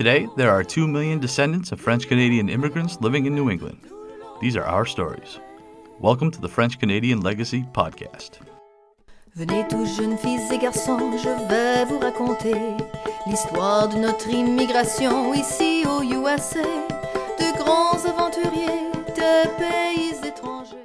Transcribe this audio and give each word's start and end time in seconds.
Today, 0.00 0.26
there 0.34 0.48
are 0.48 0.64
2 0.64 0.88
million 0.88 1.18
descendants 1.18 1.72
of 1.72 1.78
French 1.78 2.08
Canadian 2.08 2.48
immigrants 2.48 2.98
living 3.02 3.26
in 3.26 3.34
New 3.34 3.50
England. 3.50 3.80
These 4.40 4.56
are 4.56 4.64
our 4.64 4.86
stories. 4.86 5.38
Welcome 5.98 6.30
to 6.30 6.40
the 6.40 6.48
French 6.48 6.78
Canadian 6.78 7.20
Legacy 7.20 7.66
Podcast. 7.74 8.38
Venez 9.34 9.66
tous 9.68 9.94
jeunes 9.98 10.16
filles 10.16 10.50
et 10.50 10.58
garçons, 10.58 11.18
je 11.18 11.28
vais 11.50 11.84
vous 11.84 11.98
raconter 11.98 12.54
l'histoire 13.26 13.88
de 13.90 13.98
notre 13.98 14.30
immigration 14.30 15.34
ici 15.34 15.84
au 15.86 16.02
USA, 16.02 16.64
de 17.38 17.58
grands 17.58 18.02
aventuriers 18.06 18.90
de 19.14 19.48
pays 19.58 20.26
étrangers. 20.26 20.78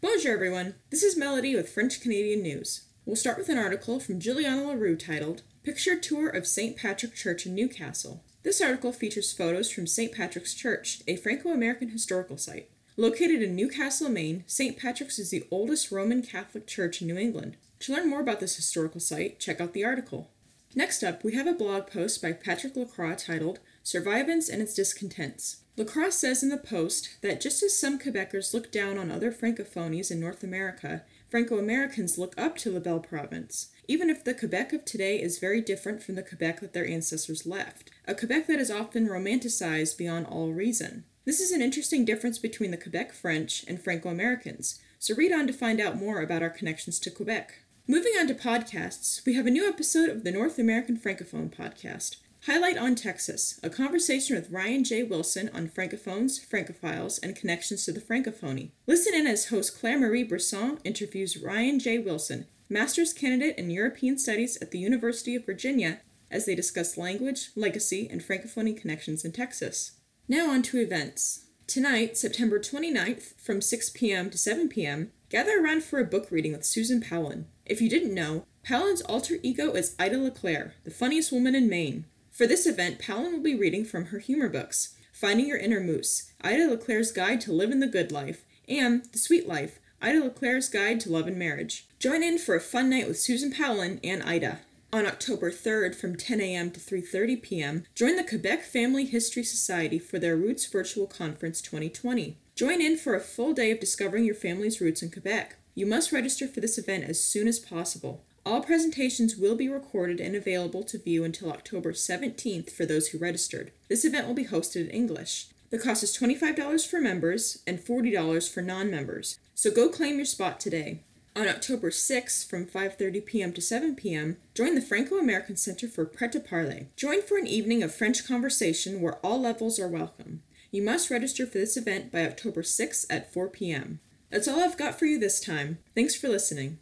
Bonjour, 0.00 0.32
everyone. 0.32 0.76
This 0.88 1.02
is 1.02 1.18
Melody 1.18 1.54
with 1.54 1.68
French 1.68 2.00
Canadian 2.00 2.42
News. 2.42 2.86
We'll 3.04 3.16
start 3.16 3.36
with 3.36 3.50
an 3.50 3.58
article 3.58 4.00
from 4.00 4.20
Juliana 4.20 4.62
L'Heureux 4.62 4.96
titled 4.96 5.42
Picture 5.62 6.00
Tour 6.00 6.30
of 6.30 6.46
St. 6.46 6.78
Patrick 6.78 7.14
Church 7.14 7.44
in 7.44 7.54
Newcastle. 7.54 8.24
This 8.44 8.60
article 8.60 8.92
features 8.92 9.32
photos 9.32 9.70
from 9.70 9.86
St. 9.86 10.12
Patrick's 10.12 10.52
Church, 10.52 11.02
a 11.08 11.16
Franco 11.16 11.48
American 11.48 11.88
historical 11.88 12.36
site. 12.36 12.68
Located 12.94 13.40
in 13.40 13.56
Newcastle, 13.56 14.10
Maine, 14.10 14.44
St. 14.46 14.76
Patrick's 14.76 15.18
is 15.18 15.30
the 15.30 15.46
oldest 15.50 15.90
Roman 15.90 16.20
Catholic 16.20 16.66
church 16.66 17.00
in 17.00 17.08
New 17.08 17.16
England. 17.16 17.56
To 17.80 17.94
learn 17.94 18.10
more 18.10 18.20
about 18.20 18.40
this 18.40 18.56
historical 18.56 19.00
site, 19.00 19.40
check 19.40 19.62
out 19.62 19.72
the 19.72 19.82
article. 19.82 20.30
Next 20.74 21.02
up, 21.02 21.24
we 21.24 21.34
have 21.34 21.46
a 21.46 21.54
blog 21.54 21.86
post 21.86 22.20
by 22.20 22.32
Patrick 22.32 22.76
Lacroix 22.76 23.14
titled 23.14 23.60
Survivance 23.82 24.50
and 24.52 24.60
Its 24.60 24.74
Discontents. 24.74 25.62
Lacroix 25.78 26.10
says 26.10 26.42
in 26.42 26.50
the 26.50 26.58
post 26.58 27.16
that 27.22 27.40
just 27.40 27.62
as 27.62 27.78
some 27.78 27.98
Quebecers 27.98 28.52
look 28.52 28.70
down 28.70 28.98
on 28.98 29.10
other 29.10 29.32
Francophonies 29.32 30.10
in 30.10 30.20
North 30.20 30.44
America, 30.44 31.02
Franco 31.30 31.58
Americans 31.58 32.18
look 32.18 32.34
up 32.36 32.58
to 32.58 32.70
La 32.70 32.78
Belle 32.78 33.00
Province, 33.00 33.70
even 33.88 34.10
if 34.10 34.22
the 34.22 34.34
Quebec 34.34 34.74
of 34.74 34.84
today 34.84 35.20
is 35.20 35.38
very 35.38 35.62
different 35.62 36.02
from 36.02 36.14
the 36.14 36.22
Quebec 36.22 36.60
that 36.60 36.74
their 36.74 36.86
ancestors 36.86 37.46
left, 37.46 37.90
a 38.06 38.14
Quebec 38.14 38.46
that 38.46 38.58
is 38.58 38.70
often 38.70 39.08
romanticized 39.08 39.96
beyond 39.96 40.26
all 40.26 40.52
reason. 40.52 41.04
This 41.24 41.40
is 41.40 41.52
an 41.52 41.62
interesting 41.62 42.04
difference 42.04 42.38
between 42.38 42.70
the 42.70 42.76
Quebec 42.76 43.12
French 43.12 43.64
and 43.66 43.80
Franco 43.80 44.10
Americans, 44.10 44.80
so 44.98 45.14
read 45.14 45.32
on 45.32 45.46
to 45.46 45.52
find 45.52 45.80
out 45.80 45.96
more 45.96 46.20
about 46.20 46.42
our 46.42 46.50
connections 46.50 46.98
to 47.00 47.10
Quebec. 47.10 47.60
Moving 47.86 48.12
on 48.18 48.26
to 48.28 48.34
podcasts, 48.34 49.24
we 49.24 49.34
have 49.34 49.46
a 49.46 49.50
new 49.50 49.66
episode 49.66 50.10
of 50.10 50.24
the 50.24 50.32
North 50.32 50.58
American 50.58 50.98
Francophone 50.98 51.54
podcast. 51.54 52.16
Highlight 52.46 52.76
on 52.76 52.94
Texas, 52.94 53.58
a 53.62 53.70
conversation 53.70 54.36
with 54.36 54.50
Ryan 54.50 54.84
J. 54.84 55.02
Wilson 55.02 55.48
on 55.54 55.68
Francophones, 55.68 56.38
Francophiles, 56.38 57.18
and 57.22 57.34
connections 57.34 57.86
to 57.86 57.92
the 57.92 58.02
Francophony. 58.02 58.72
Listen 58.86 59.14
in 59.14 59.26
as 59.26 59.46
host 59.46 59.78
Claire 59.80 59.98
Marie 59.98 60.24
Brisson 60.24 60.78
interviews 60.84 61.38
Ryan 61.38 61.78
J. 61.78 61.98
Wilson, 61.98 62.46
master's 62.68 63.14
candidate 63.14 63.56
in 63.56 63.70
European 63.70 64.18
Studies 64.18 64.58
at 64.60 64.72
the 64.72 64.78
University 64.78 65.34
of 65.34 65.46
Virginia, 65.46 66.00
as 66.34 66.44
they 66.44 66.54
discuss 66.56 66.98
language, 66.98 67.50
legacy, 67.54 68.08
and 68.10 68.22
Francophony 68.22 68.74
connections 68.78 69.24
in 69.24 69.30
Texas. 69.32 69.92
Now 70.28 70.50
on 70.50 70.62
to 70.62 70.80
events. 70.80 71.46
Tonight, 71.68 72.18
September 72.18 72.58
29th, 72.58 73.40
from 73.40 73.62
6 73.62 73.90
p.m. 73.90 74.28
to 74.30 74.36
7 74.36 74.68
p.m., 74.68 75.12
gather 75.30 75.62
around 75.62 75.84
for 75.84 76.00
a 76.00 76.04
book 76.04 76.26
reading 76.30 76.52
with 76.52 76.66
Susan 76.66 77.00
Poulin. 77.00 77.46
If 77.64 77.80
you 77.80 77.88
didn't 77.88 78.14
know, 78.14 78.44
Poulin's 78.64 79.00
alter 79.02 79.36
ego 79.42 79.72
is 79.72 79.94
Ida 79.98 80.18
LeClair, 80.18 80.74
the 80.82 80.90
funniest 80.90 81.30
woman 81.30 81.54
in 81.54 81.68
Maine. 81.68 82.04
For 82.32 82.46
this 82.46 82.66
event, 82.66 82.98
Poulin 82.98 83.32
will 83.32 83.40
be 83.40 83.54
reading 83.54 83.84
from 83.84 84.06
her 84.06 84.18
humor 84.18 84.48
books 84.48 84.96
Finding 85.12 85.46
Your 85.46 85.58
Inner 85.58 85.80
Moose, 85.80 86.32
Ida 86.42 86.68
LeClair's 86.68 87.12
Guide 87.12 87.40
to 87.42 87.52
Living 87.52 87.78
the 87.78 87.86
Good 87.86 88.10
Life, 88.10 88.44
and 88.68 89.04
The 89.12 89.18
Sweet 89.18 89.46
Life, 89.46 89.78
Ida 90.02 90.20
LeClair's 90.20 90.68
Guide 90.68 90.98
to 91.00 91.12
Love 91.12 91.28
and 91.28 91.38
Marriage. 91.38 91.86
Join 92.00 92.22
in 92.22 92.38
for 92.38 92.56
a 92.56 92.60
fun 92.60 92.90
night 92.90 93.06
with 93.06 93.20
Susan 93.20 93.52
Poulin 93.52 94.00
and 94.02 94.22
Ida. 94.22 94.58
On 94.94 95.06
October 95.06 95.50
3rd 95.50 95.96
from 95.96 96.14
10 96.14 96.40
a.m. 96.40 96.70
to 96.70 96.78
3:30 96.78 97.42
p.m., 97.42 97.84
join 97.96 98.14
the 98.14 98.22
Quebec 98.22 98.62
Family 98.62 99.04
History 99.04 99.42
Society 99.42 99.98
for 99.98 100.20
their 100.20 100.36
Roots 100.36 100.66
Virtual 100.66 101.08
Conference 101.08 101.60
2020. 101.60 102.36
Join 102.54 102.80
in 102.80 102.96
for 102.96 103.16
a 103.16 103.20
full 103.20 103.54
day 103.54 103.72
of 103.72 103.80
discovering 103.80 104.24
your 104.24 104.36
family's 104.36 104.80
roots 104.80 105.02
in 105.02 105.10
Quebec. 105.10 105.56
You 105.74 105.84
must 105.84 106.12
register 106.12 106.46
for 106.46 106.60
this 106.60 106.78
event 106.78 107.02
as 107.08 107.20
soon 107.20 107.48
as 107.48 107.58
possible. 107.58 108.22
All 108.46 108.60
presentations 108.60 109.36
will 109.36 109.56
be 109.56 109.68
recorded 109.68 110.20
and 110.20 110.36
available 110.36 110.84
to 110.84 111.02
view 111.02 111.24
until 111.24 111.50
October 111.50 111.92
17th 111.92 112.70
for 112.70 112.86
those 112.86 113.08
who 113.08 113.18
registered. 113.18 113.72
This 113.88 114.04
event 114.04 114.28
will 114.28 114.34
be 114.34 114.44
hosted 114.44 114.82
in 114.82 114.90
English. 114.90 115.48
The 115.70 115.78
cost 115.80 116.04
is 116.04 116.16
$25 116.16 116.86
for 116.86 117.00
members 117.00 117.64
and 117.66 117.80
$40 117.80 118.48
for 118.48 118.62
non-members. 118.62 119.40
So 119.56 119.72
go 119.72 119.88
claim 119.88 120.18
your 120.18 120.24
spot 120.24 120.60
today. 120.60 121.00
On 121.36 121.48
October 121.48 121.90
6th 121.90 122.48
from 122.48 122.64
5:30 122.64 123.26
p.m. 123.26 123.52
to 123.54 123.60
7 123.60 123.96
p.m., 123.96 124.36
join 124.54 124.76
the 124.76 124.80
Franco-American 124.80 125.56
Center 125.56 125.88
for 125.88 126.04
Pret-a-Parler. 126.04 126.86
Join 126.94 127.22
for 127.22 127.36
an 127.36 127.48
evening 127.48 127.82
of 127.82 127.92
French 127.92 128.24
conversation 128.24 129.00
where 129.00 129.14
all 129.14 129.40
levels 129.40 129.80
are 129.80 129.88
welcome. 129.88 130.44
You 130.70 130.84
must 130.84 131.10
register 131.10 131.44
for 131.44 131.58
this 131.58 131.76
event 131.76 132.12
by 132.12 132.24
October 132.24 132.62
6th 132.62 133.06
at 133.10 133.32
4 133.32 133.48
p.m. 133.48 133.98
That's 134.30 134.46
all 134.46 134.60
I've 134.60 134.78
got 134.78 134.96
for 134.96 135.06
you 135.06 135.18
this 135.18 135.40
time. 135.40 135.78
Thanks 135.92 136.14
for 136.14 136.28
listening. 136.28 136.78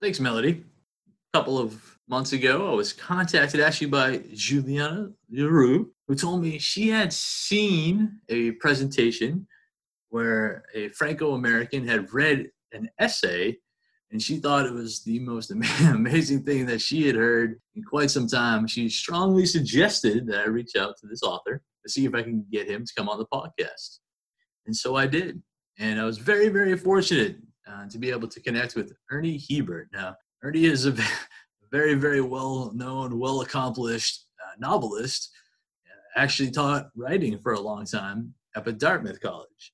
Thanks, 0.00 0.18
Melody. 0.18 0.64
A 1.34 1.38
couple 1.38 1.58
of 1.58 1.98
months 2.08 2.32
ago, 2.32 2.72
I 2.72 2.74
was 2.74 2.94
contacted 2.94 3.60
actually 3.60 3.88
by 3.88 4.22
Juliana 4.32 5.10
L'Heureux, 5.30 5.90
who 6.08 6.14
told 6.14 6.40
me 6.40 6.58
she 6.58 6.88
had 6.88 7.12
seen 7.12 8.20
a 8.30 8.52
presentation 8.52 9.46
where 10.08 10.64
a 10.74 10.88
Franco 10.88 11.34
American 11.34 11.86
had 11.86 12.10
read 12.14 12.50
an 12.72 12.88
essay 12.98 13.56
and 14.12 14.20
she 14.20 14.36
thought 14.36 14.66
it 14.66 14.74
was 14.74 15.02
the 15.02 15.18
most 15.20 15.50
amazing 15.80 16.44
thing 16.44 16.66
that 16.66 16.82
she 16.82 17.06
had 17.06 17.16
heard 17.16 17.58
in 17.74 17.82
quite 17.82 18.10
some 18.10 18.28
time. 18.28 18.66
She 18.66 18.88
strongly 18.90 19.46
suggested 19.46 20.26
that 20.26 20.40
I 20.40 20.48
reach 20.48 20.76
out 20.78 20.96
to 20.98 21.06
this 21.06 21.22
author 21.22 21.62
to 21.84 21.90
see 21.90 22.04
if 22.04 22.14
I 22.14 22.22
can 22.22 22.44
get 22.52 22.68
him 22.68 22.84
to 22.84 22.92
come 22.96 23.08
on 23.08 23.18
the 23.18 23.26
podcast. 23.26 23.98
And 24.66 24.76
so 24.76 24.96
I 24.96 25.06
did. 25.06 25.42
And 25.78 25.98
I 25.98 26.04
was 26.04 26.18
very, 26.18 26.50
very 26.50 26.76
fortunate 26.76 27.36
uh, 27.66 27.88
to 27.88 27.98
be 27.98 28.10
able 28.10 28.28
to 28.28 28.40
connect 28.40 28.76
with 28.76 28.92
Ernie 29.10 29.40
Hebert. 29.50 29.88
Now, 29.92 30.14
Ernie 30.42 30.66
is 30.66 30.84
a 30.86 30.94
very, 31.72 31.94
very 31.94 32.20
well 32.20 32.70
known, 32.74 33.18
well 33.18 33.40
accomplished 33.40 34.26
uh, 34.44 34.54
novelist. 34.58 35.30
Actually 36.14 36.50
taught 36.50 36.90
writing 36.94 37.38
for 37.38 37.54
a 37.54 37.60
long 37.60 37.86
time 37.86 38.34
up 38.54 38.68
at 38.68 38.78
Dartmouth 38.78 39.18
College. 39.22 39.72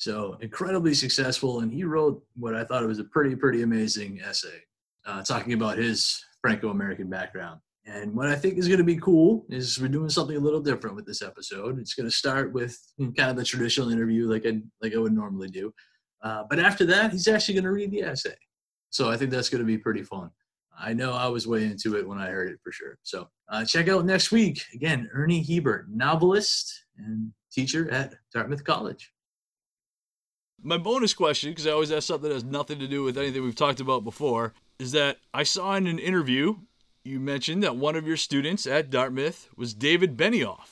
So 0.00 0.38
incredibly 0.40 0.94
successful, 0.94 1.60
and 1.60 1.70
he 1.70 1.84
wrote 1.84 2.24
what 2.34 2.54
I 2.54 2.64
thought 2.64 2.86
was 2.86 3.00
a 3.00 3.04
pretty, 3.04 3.36
pretty 3.36 3.60
amazing 3.60 4.22
essay 4.22 4.62
uh, 5.04 5.22
talking 5.22 5.52
about 5.52 5.76
his 5.76 6.24
Franco-American 6.40 7.10
background. 7.10 7.60
And 7.84 8.14
what 8.16 8.26
I 8.26 8.34
think 8.34 8.56
is 8.56 8.66
going 8.66 8.78
to 8.78 8.84
be 8.84 8.96
cool 8.96 9.44
is 9.50 9.78
we're 9.78 9.88
doing 9.88 10.08
something 10.08 10.38
a 10.38 10.40
little 10.40 10.62
different 10.62 10.96
with 10.96 11.04
this 11.04 11.20
episode. 11.20 11.78
It's 11.78 11.92
going 11.92 12.08
to 12.08 12.16
start 12.16 12.50
with 12.54 12.78
kind 12.98 13.30
of 13.30 13.36
the 13.36 13.44
traditional 13.44 13.90
interview, 13.90 14.26
like 14.26 14.46
I 14.46 14.62
like 14.80 14.94
I 14.94 14.98
would 14.98 15.12
normally 15.12 15.50
do, 15.50 15.70
uh, 16.22 16.44
but 16.48 16.58
after 16.58 16.86
that, 16.86 17.12
he's 17.12 17.28
actually 17.28 17.54
going 17.54 17.64
to 17.64 17.70
read 17.70 17.90
the 17.90 18.02
essay. 18.02 18.36
So 18.88 19.10
I 19.10 19.18
think 19.18 19.30
that's 19.30 19.50
going 19.50 19.62
to 19.62 19.66
be 19.66 19.76
pretty 19.76 20.02
fun. 20.02 20.30
I 20.78 20.94
know 20.94 21.12
I 21.12 21.26
was 21.28 21.46
way 21.46 21.64
into 21.64 21.98
it 21.98 22.08
when 22.08 22.16
I 22.16 22.30
heard 22.30 22.50
it 22.50 22.58
for 22.64 22.72
sure. 22.72 22.96
So 23.02 23.28
uh, 23.50 23.66
check 23.66 23.88
out 23.90 24.06
next 24.06 24.32
week 24.32 24.62
again. 24.72 25.10
Ernie 25.12 25.42
Hebert, 25.42 25.90
novelist 25.90 26.86
and 26.96 27.32
teacher 27.52 27.90
at 27.90 28.14
Dartmouth 28.32 28.64
College. 28.64 29.12
My 30.62 30.76
bonus 30.78 31.14
question, 31.14 31.50
because 31.50 31.66
I 31.66 31.70
always 31.70 31.90
ask 31.90 32.06
something 32.06 32.28
that 32.28 32.34
has 32.34 32.44
nothing 32.44 32.78
to 32.80 32.86
do 32.86 33.02
with 33.02 33.16
anything 33.16 33.42
we've 33.42 33.54
talked 33.54 33.80
about 33.80 34.04
before, 34.04 34.52
is 34.78 34.92
that 34.92 35.18
I 35.32 35.42
saw 35.42 35.74
in 35.74 35.86
an 35.86 35.98
interview 35.98 36.56
you 37.02 37.18
mentioned 37.18 37.62
that 37.62 37.76
one 37.76 37.96
of 37.96 38.06
your 38.06 38.16
students 38.18 38.66
at 38.66 38.90
Dartmouth 38.90 39.48
was 39.56 39.72
David 39.72 40.16
Benioff, 40.18 40.68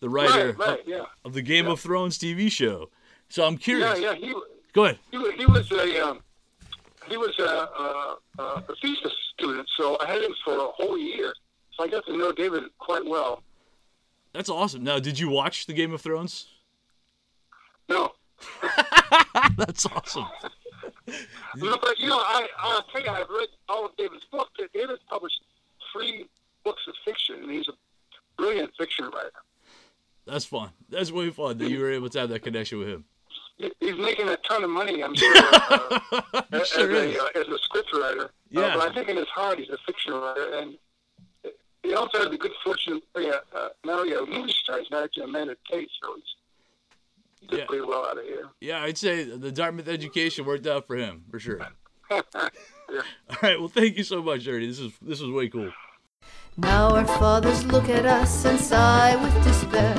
the 0.00 0.10
writer 0.10 0.48
right, 0.48 0.58
right, 0.58 0.80
of, 0.80 0.86
yeah. 0.86 1.04
of 1.24 1.32
the 1.32 1.40
Game 1.42 1.66
Yeah. 1.66 1.72
of 1.72 1.80
Thrones 1.80 2.18
TV 2.18 2.50
show. 2.52 2.90
So 3.30 3.46
I'm 3.46 3.56
curious. 3.56 3.98
Yeah, 3.98 4.12
yeah. 4.12 4.26
He, 4.26 4.34
Go 4.74 4.84
ahead. 4.84 4.98
he, 5.10 5.32
he 5.38 5.46
was 5.46 5.70
a 5.72 6.06
um, 6.06 6.20
he 7.08 7.16
was 7.16 7.34
a, 7.38 7.42
a, 8.42 8.42
a 8.42 8.62
thesis 8.82 9.12
student, 9.34 9.66
so 9.78 9.96
I 10.00 10.06
had 10.06 10.22
him 10.22 10.34
for 10.44 10.54
a 10.54 10.66
whole 10.68 10.98
year. 10.98 11.32
So 11.74 11.84
I 11.84 11.88
got 11.88 12.04
to 12.06 12.16
know 12.16 12.32
David 12.32 12.64
quite 12.78 13.04
well. 13.06 13.42
That's 14.34 14.50
awesome. 14.50 14.84
Now, 14.84 14.98
did 14.98 15.18
you 15.18 15.30
watch 15.30 15.64
the 15.66 15.72
Game 15.72 15.92
of 15.94 16.02
Thrones? 16.02 16.46
No, 17.88 18.12
That's 19.56 19.86
awesome. 19.86 20.26
no 21.56 21.76
but 21.80 21.98
you 21.98 22.08
know, 22.08 22.18
I 22.18 22.46
I'll 22.58 22.82
tell 22.84 23.02
you, 23.02 23.10
I've 23.10 23.28
read 23.28 23.48
all 23.68 23.86
of 23.86 23.96
David's 23.96 24.24
books. 24.30 24.50
David 24.74 24.98
published 25.08 25.40
three 25.92 26.26
books 26.64 26.82
of 26.88 26.94
fiction, 27.04 27.36
and 27.42 27.50
he's 27.50 27.68
a 27.68 27.72
brilliant 28.36 28.70
fiction 28.78 29.06
writer. 29.06 29.32
That's 30.26 30.44
fun. 30.44 30.70
That's 30.88 31.10
way 31.10 31.30
fun 31.30 31.58
that 31.58 31.70
you 31.70 31.80
were 31.80 31.90
able 31.90 32.10
to 32.10 32.18
have 32.20 32.28
that 32.28 32.40
connection 32.42 32.78
with 32.78 32.88
him. 32.88 33.04
He's 33.80 33.96
making 33.96 34.28
a 34.28 34.36
ton 34.36 34.62
of 34.62 34.70
money, 34.70 35.02
I'm 35.02 35.14
sure, 35.16 35.34
uh, 35.36 36.42
as, 36.52 36.68
sure 36.68 36.90
is. 36.92 37.16
a, 37.16 37.22
uh, 37.22 37.28
as 37.34 37.48
a 37.48 37.58
script 37.58 37.92
writer. 37.92 38.30
Yeah. 38.50 38.60
Uh, 38.60 38.76
but 38.78 38.90
I 38.90 38.94
think 38.94 39.08
in 39.08 39.16
his 39.16 39.26
heart, 39.28 39.58
he's 39.58 39.70
a 39.70 39.78
fiction 39.84 40.12
writer, 40.12 40.52
and 40.58 40.78
he 41.82 41.94
also 41.94 42.18
had 42.18 42.30
the 42.30 42.38
good 42.38 42.52
fortune 42.62 42.94
of 42.94 43.02
marrying 43.16 43.32
a, 43.32 43.56
uh, 43.56 43.68
marry 43.84 44.12
a 44.14 44.24
movie 44.24 44.52
star. 44.52 44.78
He's 44.78 44.90
married 44.90 45.10
to 45.14 45.24
Amanda 45.24 45.56
Peet, 45.68 45.88
so 46.00 46.14
he's 46.14 46.24
he 47.40 47.46
did 47.46 47.58
Yeah. 47.60 47.66
pretty 47.66 47.84
well 47.84 48.04
out 48.06 48.18
of 48.18 48.24
here. 48.24 48.48
Yeah, 48.60 48.82
I'd 48.82 48.98
say 48.98 49.24
the 49.24 49.52
Dartmouth 49.52 49.88
education 49.88 50.44
worked 50.44 50.66
out 50.66 50.86
for 50.86 50.96
him 50.96 51.24
for 51.30 51.38
sure. 51.38 51.58
yeah. 52.10 52.20
All 52.90 53.36
right. 53.42 53.58
Well, 53.58 53.68
thank 53.68 53.96
you 53.96 54.04
so 54.04 54.22
much, 54.22 54.46
Ernie. 54.48 54.66
This 54.66 54.78
is 54.80 54.92
this 55.02 55.20
was 55.20 55.30
way 55.30 55.48
cool. 55.48 55.70
Now 56.56 56.88
our 56.96 57.06
fathers 57.06 57.64
look 57.66 57.88
at 57.88 58.04
us 58.04 58.44
and 58.44 58.58
sigh 58.58 59.14
with 59.22 59.44
despair 59.44 59.94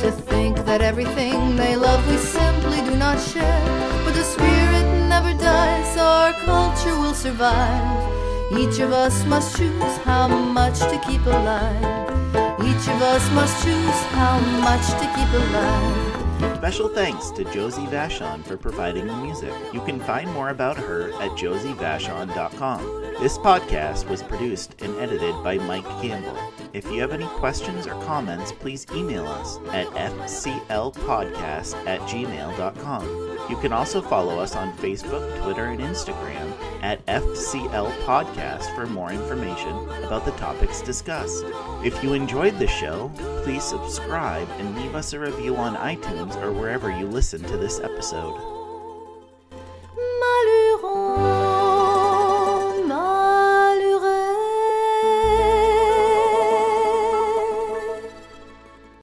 to 0.00 0.10
think 0.12 0.58
that 0.64 0.80
everything 0.80 1.56
they 1.56 1.74
love 1.74 2.06
we 2.08 2.16
simply 2.18 2.78
do 2.88 2.94
not 2.96 3.18
share. 3.18 3.64
But 4.04 4.14
the 4.14 4.22
spirit 4.22 5.08
never 5.08 5.32
dies, 5.36 5.96
our 5.96 6.32
culture 6.44 6.94
will 7.00 7.14
survive. 7.14 8.12
Each 8.56 8.78
of 8.78 8.92
us 8.92 9.24
must 9.24 9.56
choose 9.56 9.96
how 10.04 10.28
much 10.28 10.78
to 10.78 11.00
keep 11.04 11.24
alive. 11.26 11.82
Each 12.60 12.86
of 12.94 13.02
us 13.02 13.28
must 13.32 13.64
choose 13.64 14.00
how 14.14 14.38
much 14.62 14.86
to 15.00 15.06
keep 15.16 15.32
alive. 15.42 16.13
Special 16.56 16.88
thanks 16.88 17.30
to 17.32 17.44
Josie 17.52 17.86
Vachon 17.86 18.42
for 18.44 18.56
providing 18.56 19.06
the 19.06 19.16
music. 19.16 19.52
You 19.72 19.80
can 19.82 20.00
find 20.00 20.30
more 20.32 20.48
about 20.50 20.76
her 20.76 21.12
at 21.20 21.30
josievachon.com. 21.32 23.02
This 23.20 23.38
podcast 23.38 24.08
was 24.08 24.22
produced 24.22 24.74
and 24.80 24.96
edited 24.96 25.34
by 25.44 25.58
Mike 25.58 25.84
Campbell. 26.00 26.38
If 26.72 26.90
you 26.90 27.00
have 27.00 27.12
any 27.12 27.26
questions 27.26 27.86
or 27.86 27.94
comments, 28.04 28.50
please 28.50 28.86
email 28.92 29.26
us 29.26 29.58
at 29.72 29.86
fclpodcast 29.88 31.86
at 31.86 32.00
gmail.com. 32.00 33.33
You 33.48 33.56
can 33.56 33.72
also 33.72 34.00
follow 34.00 34.38
us 34.38 34.56
on 34.56 34.72
Facebook, 34.78 35.42
Twitter, 35.42 35.66
and 35.66 35.80
Instagram 35.80 36.52
at 36.82 37.04
FCL 37.06 37.90
Podcast 38.04 38.74
for 38.74 38.86
more 38.86 39.10
information 39.10 39.76
about 40.04 40.24
the 40.24 40.32
topics 40.32 40.80
discussed. 40.80 41.44
If 41.84 42.02
you 42.02 42.14
enjoyed 42.14 42.58
the 42.58 42.66
show, 42.66 43.10
please 43.42 43.62
subscribe 43.62 44.48
and 44.58 44.76
leave 44.76 44.94
us 44.94 45.12
a 45.12 45.18
review 45.18 45.56
on 45.56 45.76
iTunes 45.76 46.36
or 46.42 46.52
wherever 46.52 46.90
you 46.90 47.06
listen 47.06 47.42
to 47.42 47.56
this 47.56 47.80
episode. 47.80 48.53